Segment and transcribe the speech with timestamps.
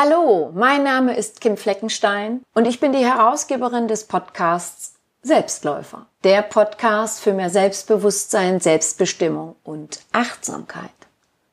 [0.00, 6.06] Hallo, mein Name ist Kim Fleckenstein und ich bin die Herausgeberin des Podcasts Selbstläufer.
[6.22, 10.92] Der Podcast für mehr Selbstbewusstsein, Selbstbestimmung und Achtsamkeit.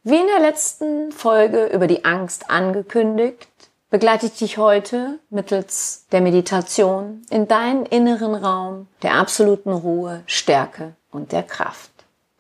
[0.04, 3.50] Wie in der letzten Folge über die Angst angekündigt,
[3.90, 10.94] begleite ich dich heute mittels der Meditation in deinen inneren Raum der absoluten Ruhe, Stärke
[11.10, 11.90] und der Kraft.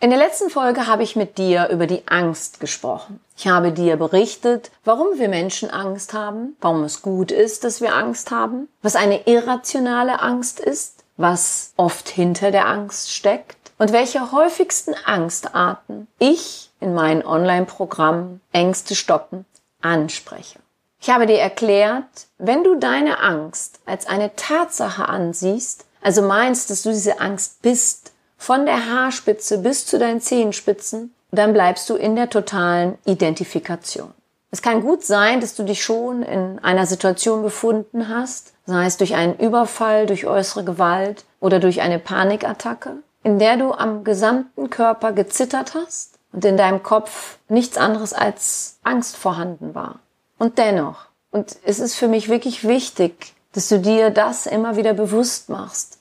[0.02, 3.22] In der letzten Folge habe ich mit dir über die Angst gesprochen.
[3.38, 7.94] Ich habe dir berichtet, warum wir Menschen Angst haben, warum es gut ist, dass wir
[7.94, 14.32] Angst haben, was eine irrationale Angst ist, was oft hinter der Angst steckt und welche
[14.32, 19.46] häufigsten Angstarten ich in meinen Online-Programmen Ängste stoppen
[19.82, 20.60] anspreche.
[21.02, 26.84] Ich habe dir erklärt, wenn du deine Angst als eine Tatsache ansiehst, also meinst, dass
[26.84, 32.16] du diese Angst bist, von der Haarspitze bis zu deinen Zehenspitzen, dann bleibst du in
[32.16, 34.14] der totalen Identifikation.
[34.52, 38.98] Es kann gut sein, dass du dich schon in einer Situation befunden hast, sei es
[38.98, 44.70] durch einen Überfall, durch äußere Gewalt oder durch eine Panikattacke, in der du am gesamten
[44.70, 50.00] Körper gezittert hast und in deinem Kopf nichts anderes als Angst vorhanden war.
[50.38, 54.94] Und dennoch, und es ist für mich wirklich wichtig, dass du dir das immer wieder
[54.94, 56.00] bewusst machst,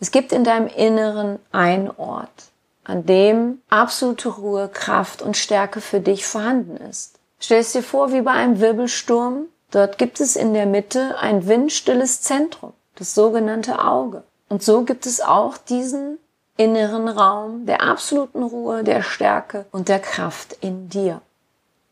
[0.00, 2.50] es gibt in deinem Inneren einen Ort,
[2.84, 7.18] an dem absolute Ruhe, Kraft und Stärke für dich vorhanden ist.
[7.38, 9.46] Stell es dir vor wie bei einem Wirbelsturm.
[9.70, 14.24] Dort gibt es in der Mitte ein windstilles Zentrum, das sogenannte Auge.
[14.48, 16.18] Und so gibt es auch diesen
[16.56, 21.22] inneren Raum der absoluten Ruhe, der Stärke und der Kraft in dir.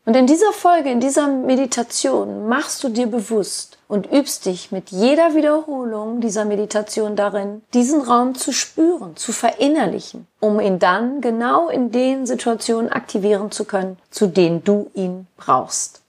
[0.05, 4.89] Und in dieser Folge, in dieser Meditation machst du dir bewusst und übst dich mit
[4.89, 11.69] jeder Wiederholung dieser Meditation darin, diesen Raum zu spüren, zu verinnerlichen, um ihn dann genau
[11.69, 16.01] in den Situationen aktivieren zu können, zu denen du ihn brauchst.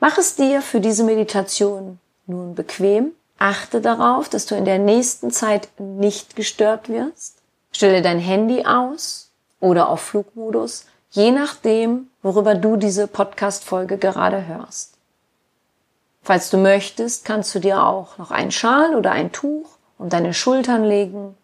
[0.00, 3.12] Mach es dir für diese Meditation nun bequem.
[3.38, 7.38] Achte darauf, dass du in der nächsten Zeit nicht gestört wirst.
[7.72, 9.30] Stelle dein Handy aus
[9.60, 14.94] oder auf Flugmodus je nachdem, worüber du diese Podcast-Folge gerade hörst.
[16.22, 20.34] Falls du möchtest, kannst du dir auch noch einen Schal oder ein Tuch um deine
[20.34, 21.36] Schultern legen,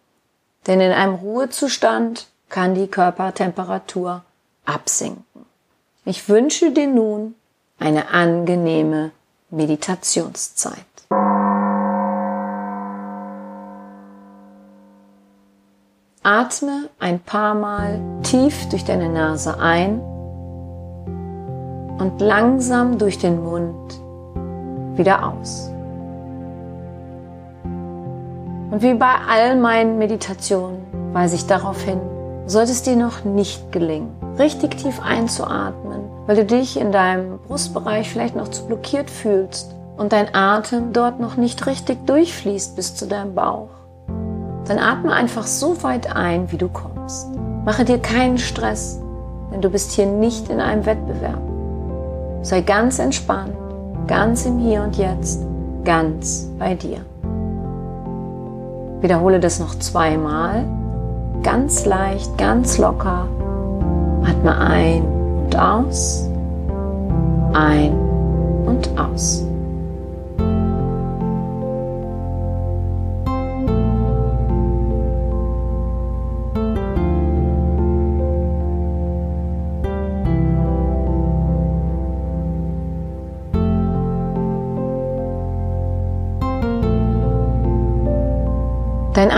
[0.66, 4.24] denn in einem Ruhezustand kann die Körpertemperatur
[4.64, 5.46] absinken.
[6.04, 7.34] Ich wünsche dir nun
[7.78, 9.10] eine angenehme
[9.50, 10.84] Meditationszeit.
[16.26, 20.00] Atme ein paar Mal tief durch deine Nase ein
[21.98, 24.00] und langsam durch den Mund
[24.96, 25.70] wieder aus.
[27.62, 30.78] Und wie bei all meinen Meditationen
[31.12, 32.00] weise ich darauf hin,
[32.46, 34.08] sollte es dir noch nicht gelingen,
[34.38, 40.14] richtig tief einzuatmen, weil du dich in deinem Brustbereich vielleicht noch zu blockiert fühlst und
[40.14, 43.83] dein Atem dort noch nicht richtig durchfließt bis zu deinem Bauch
[44.66, 47.28] dann atme einfach so weit ein, wie du kommst.
[47.64, 49.00] Mache dir keinen Stress,
[49.52, 51.40] denn du bist hier nicht in einem Wettbewerb.
[52.42, 53.54] Sei ganz entspannt,
[54.06, 55.42] ganz im Hier und Jetzt,
[55.84, 56.98] ganz bei dir.
[59.00, 60.64] Wiederhole das noch zweimal,
[61.42, 63.28] ganz leicht, ganz locker.
[64.24, 65.04] Atme ein
[65.44, 66.28] und aus,
[67.52, 67.92] ein
[68.66, 69.44] und aus.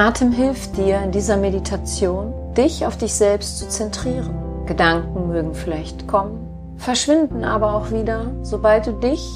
[0.06, 4.36] Atem hilft dir in dieser Meditation, dich auf dich selbst zu zentrieren.
[4.64, 9.34] Gedanken mögen vielleicht kommen, verschwinden aber auch wieder, sobald du dich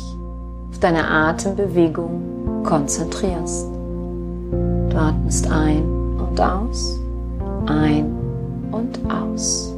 [0.70, 3.66] auf deine Atembewegung konzentrierst.
[4.90, 5.82] Du atmest ein
[6.20, 7.00] und aus,
[7.66, 8.16] ein
[8.70, 9.74] und aus.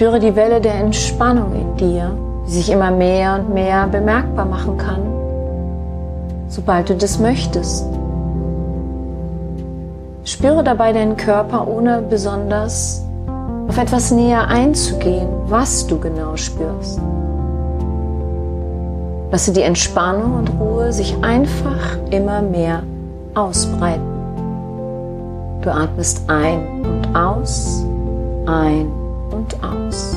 [0.00, 2.10] Spüre die Welle der Entspannung in dir,
[2.46, 5.02] die sich immer mehr und mehr bemerkbar machen kann,
[6.48, 7.84] sobald du das möchtest.
[10.24, 13.04] Spüre dabei deinen Körper, ohne besonders
[13.68, 16.98] auf etwas näher einzugehen, was du genau spürst.
[19.30, 22.84] Lasse die Entspannung und Ruhe sich einfach immer mehr
[23.34, 24.00] ausbreiten.
[25.60, 27.84] Du atmest ein und aus,
[28.46, 28.99] ein
[29.30, 30.16] und aus.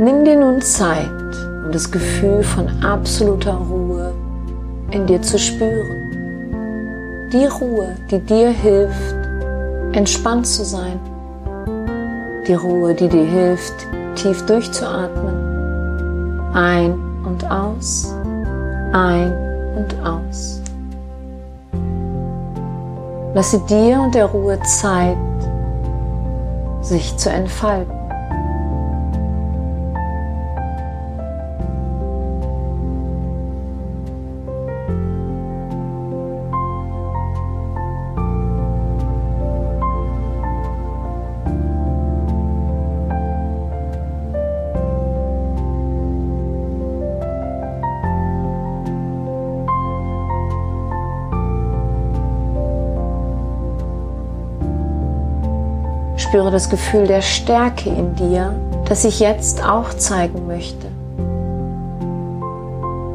[0.00, 1.10] Nimm dir nun Zeit,
[1.64, 3.87] und das Gefühl von absoluter Ruhe
[4.90, 7.28] in dir zu spüren.
[7.32, 9.16] Die Ruhe, die dir hilft,
[9.92, 10.98] entspannt zu sein.
[12.46, 13.74] Die Ruhe, die dir hilft,
[14.14, 16.50] tief durchzuatmen.
[16.54, 16.94] Ein
[17.26, 18.14] und aus,
[18.92, 19.32] ein
[19.76, 20.62] und aus.
[23.34, 25.18] Lasse dir und der Ruhe Zeit,
[26.80, 27.97] sich zu entfalten.
[56.28, 58.52] Spüre das Gefühl der Stärke in dir,
[58.84, 60.86] das ich jetzt auch zeigen möchte.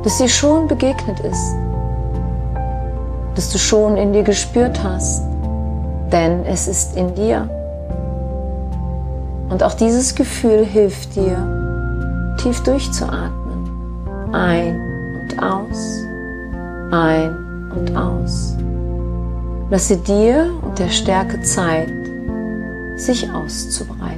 [0.02, 1.54] Das dir schon begegnet ist.
[3.36, 5.22] Das du schon in dir gespürt hast.
[6.12, 7.48] Denn es ist in dir.
[9.50, 14.34] Und auch dieses Gefühl hilft dir, tief durchzuatmen.
[14.34, 14.82] Ein
[15.22, 16.04] und aus.
[16.92, 18.58] Ein und aus.
[19.70, 22.03] Lasse dir und der Stärke Zeit,
[22.96, 24.13] sich auszubreiten.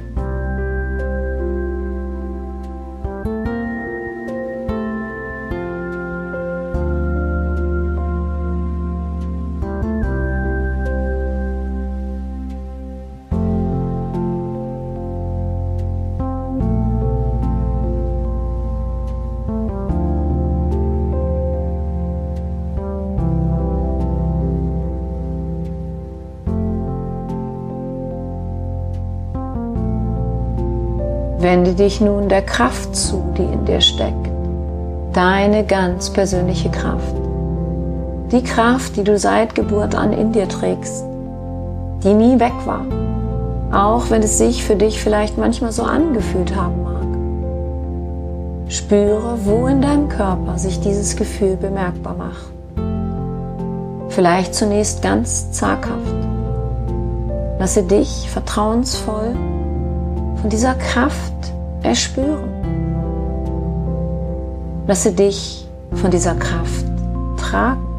[31.66, 34.30] Wende dich nun der Kraft zu, die in dir steckt.
[35.12, 37.16] Deine ganz persönliche Kraft.
[38.30, 41.02] Die Kraft, die du seit Geburt an in dir trägst.
[42.04, 42.84] Die nie weg war.
[43.72, 48.70] Auch wenn es sich für dich vielleicht manchmal so angefühlt haben mag.
[48.70, 52.52] Spüre, wo in deinem Körper sich dieses Gefühl bemerkbar macht.
[54.10, 56.14] Vielleicht zunächst ganz zaghaft.
[57.58, 59.34] Lasse dich vertrauensvoll
[60.40, 61.32] von dieser Kraft
[61.86, 62.50] erspüren.
[64.86, 66.84] Lasse dich von dieser Kraft
[67.36, 67.95] tragen.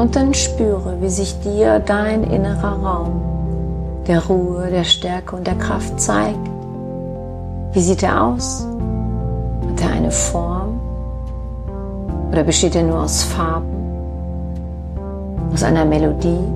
[0.00, 3.20] Und dann spüre, wie sich dir dein innerer Raum
[4.06, 6.38] der Ruhe, der Stärke und der Kraft zeigt.
[7.72, 8.66] Wie sieht er aus?
[9.68, 10.80] Hat er eine Form?
[12.32, 13.68] Oder besteht er nur aus Farben?
[15.52, 16.46] Aus einer Melodie?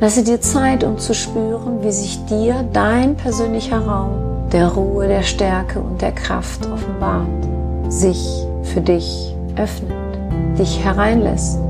[0.00, 5.22] Lasse dir Zeit, um zu spüren, wie sich dir dein persönlicher Raum der Ruhe, der
[5.22, 7.46] Stärke und der Kraft offenbart,
[7.88, 9.92] sich für dich öffnet,
[10.58, 11.67] dich hereinlässt.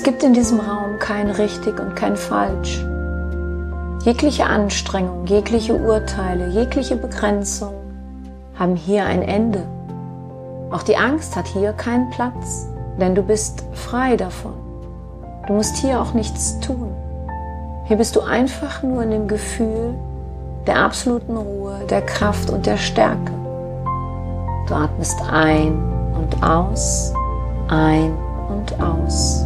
[0.00, 2.82] Es gibt in diesem Raum kein richtig und kein falsch.
[4.02, 7.74] Jegliche Anstrengung, jegliche Urteile, jegliche Begrenzung
[8.58, 9.62] haben hier ein Ende.
[10.70, 12.66] Auch die Angst hat hier keinen Platz,
[12.98, 14.54] denn du bist frei davon.
[15.46, 16.94] Du musst hier auch nichts tun.
[17.84, 19.92] Hier bist du einfach nur in dem Gefühl
[20.66, 23.32] der absoluten Ruhe, der Kraft und der Stärke.
[24.66, 25.74] Du atmest ein
[26.14, 27.12] und aus,
[27.68, 28.16] ein
[28.48, 29.44] und aus.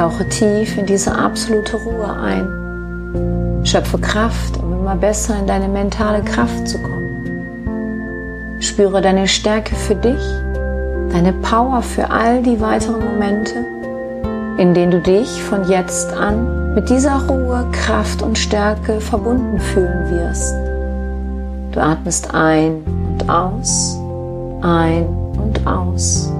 [0.00, 3.66] Tauche tief in diese absolute Ruhe ein.
[3.66, 8.56] Schöpfe Kraft, um immer besser in deine mentale Kraft zu kommen.
[8.60, 10.22] Spüre deine Stärke für dich,
[11.12, 13.56] deine Power für all die weiteren Momente,
[14.56, 20.10] in denen du dich von jetzt an mit dieser Ruhe, Kraft und Stärke verbunden fühlen
[20.12, 20.54] wirst.
[21.72, 23.98] Du atmest ein und aus,
[24.62, 25.04] ein
[25.36, 26.32] und aus.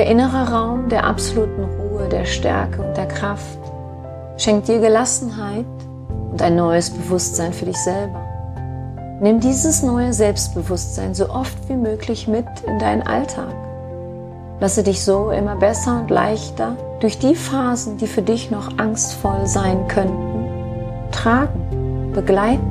[0.00, 3.58] Der innere Raum der absoluten Ruhe, der Stärke und der Kraft
[4.38, 5.66] schenkt dir Gelassenheit
[6.30, 8.18] und ein neues Bewusstsein für dich selber.
[9.20, 13.52] Nimm dieses neue Selbstbewusstsein so oft wie möglich mit in deinen Alltag.
[14.58, 19.46] Lasse dich so immer besser und leichter durch die Phasen, die für dich noch angstvoll
[19.46, 22.69] sein könnten, tragen, begleiten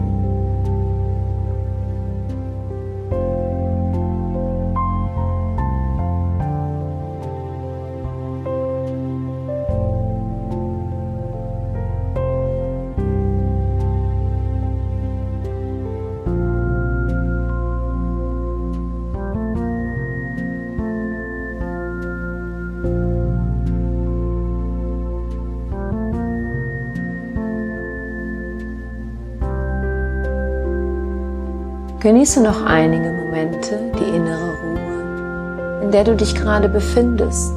[32.02, 37.52] Genieße noch einige Momente die innere Ruhe, in der du dich gerade befindest.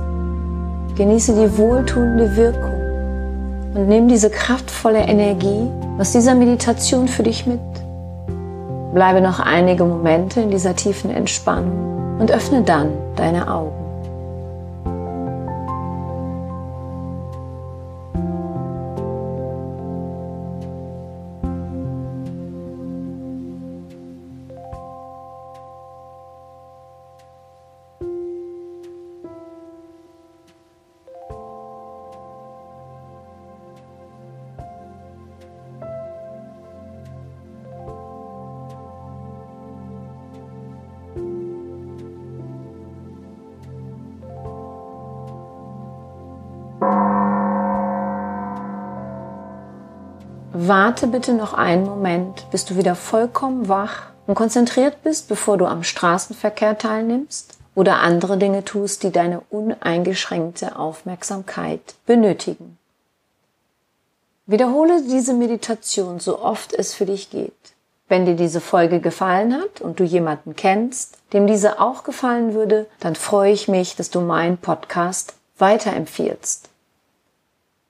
[0.96, 2.74] Genieße die wohltuende Wirkung
[3.74, 7.60] und nimm diese kraftvolle Energie aus dieser Meditation für dich mit.
[8.92, 13.81] Bleibe noch einige Momente in dieser tiefen Entspannung und öffne dann deine Augen.
[50.64, 55.66] Warte bitte noch einen Moment, bis du wieder vollkommen wach und konzentriert bist, bevor du
[55.66, 62.78] am Straßenverkehr teilnimmst oder andere Dinge tust, die deine uneingeschränkte Aufmerksamkeit benötigen.
[64.46, 67.52] Wiederhole diese Meditation so oft es für dich geht.
[68.06, 72.86] Wenn dir diese Folge gefallen hat und du jemanden kennst, dem diese auch gefallen würde,
[73.00, 76.68] dann freue ich mich, dass du meinen Podcast weiterempfiehlst.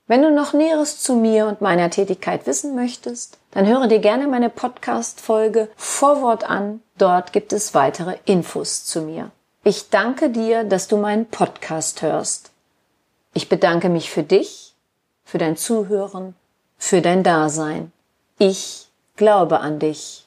[0.08, 4.26] Wenn du noch Näheres zu mir und meiner Tätigkeit wissen möchtest, dann höre dir gerne
[4.26, 6.82] meine Podcast-Folge Vorwort an.
[6.98, 9.30] Dort gibt es weitere Infos zu mir.
[9.62, 12.50] Ich danke dir, dass du meinen Podcast hörst.
[13.32, 14.74] Ich bedanke mich für dich,
[15.24, 16.34] für dein Zuhören,
[16.78, 17.92] für dein Dasein.
[18.38, 20.26] Ich glaube an dich.